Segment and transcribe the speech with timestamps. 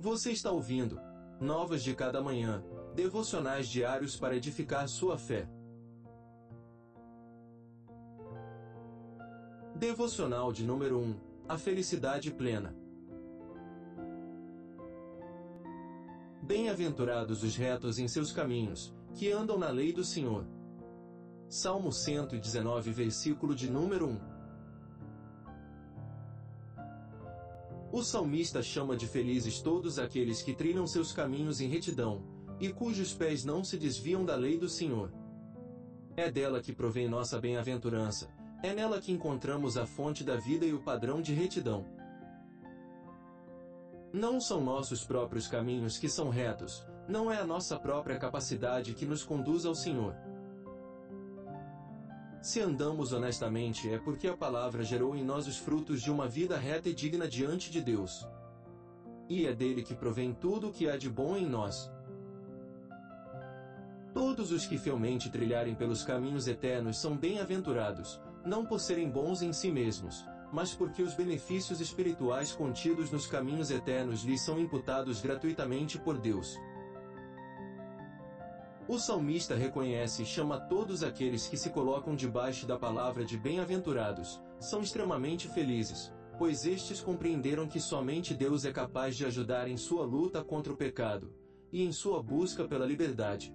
[0.00, 0.98] Você está ouvindo
[1.38, 2.64] Novas de Cada Manhã,
[2.94, 5.46] devocionais diários para edificar sua fé.
[9.76, 12.74] Devocional de número 1 A Felicidade Plena.
[16.42, 20.46] Bem-aventurados os retos em seus caminhos, que andam na lei do Senhor.
[21.46, 24.29] Salmo 119, versículo de número 1.
[27.92, 32.22] O salmista chama de felizes todos aqueles que trilham seus caminhos em retidão,
[32.60, 35.12] e cujos pés não se desviam da lei do Senhor.
[36.16, 38.28] É dela que provém nossa bem-aventurança,
[38.62, 41.84] é nela que encontramos a fonte da vida e o padrão de retidão.
[44.12, 49.06] Não são nossos próprios caminhos que são retos, não é a nossa própria capacidade que
[49.06, 50.14] nos conduz ao Senhor.
[52.40, 56.56] Se andamos honestamente é porque a palavra gerou em nós os frutos de uma vida
[56.56, 58.26] reta e digna diante de Deus.
[59.28, 61.92] E é dele que provém tudo o que há de bom em nós.
[64.14, 69.52] Todos os que fielmente trilharem pelos caminhos eternos são bem-aventurados, não por serem bons em
[69.52, 75.98] si mesmos, mas porque os benefícios espirituais contidos nos caminhos eternos lhes são imputados gratuitamente
[75.98, 76.58] por Deus.
[78.90, 84.42] O salmista reconhece e chama todos aqueles que se colocam debaixo da palavra de bem-aventurados,
[84.58, 90.04] são extremamente felizes, pois estes compreenderam que somente Deus é capaz de ajudar em sua
[90.04, 91.32] luta contra o pecado,
[91.72, 93.54] e em sua busca pela liberdade.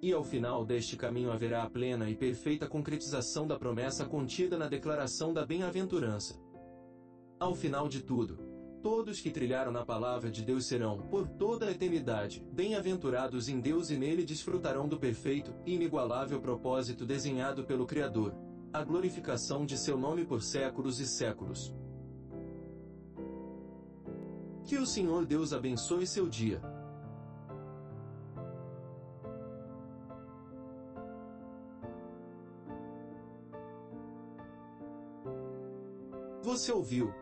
[0.00, 4.68] E ao final deste caminho haverá a plena e perfeita concretização da promessa contida na
[4.68, 6.40] declaração da bem-aventurança.
[7.38, 8.51] Ao final de tudo,
[8.82, 13.90] Todos que trilharam na palavra de Deus serão, por toda a eternidade, bem-aventurados em Deus
[13.90, 18.34] e nele desfrutarão do perfeito inigualável propósito desenhado pelo Criador,
[18.72, 21.72] a glorificação de seu nome por séculos e séculos.
[24.64, 26.60] Que o Senhor Deus abençoe seu dia.
[36.42, 37.21] Você ouviu